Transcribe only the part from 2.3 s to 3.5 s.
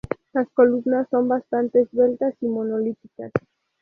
y monolíticas.